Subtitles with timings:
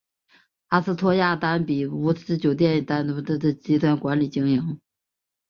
[0.69, 4.79] 阿斯托瑞亚丹比乌斯酒店由丹比乌斯酒店集团管理经营。